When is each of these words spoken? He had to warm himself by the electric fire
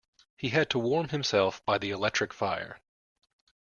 He 0.35 0.49
had 0.49 0.67
to 0.71 0.79
warm 0.79 1.09
himself 1.09 1.63
by 1.63 1.77
the 1.77 1.91
electric 1.91 2.33
fire 2.33 2.81